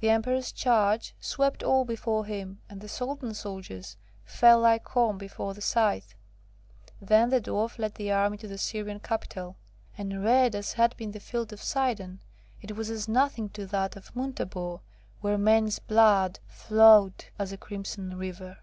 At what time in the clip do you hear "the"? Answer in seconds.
0.00-0.10, 2.82-2.90, 5.54-5.62, 7.30-7.40, 7.94-8.12, 8.48-8.58, 11.12-11.20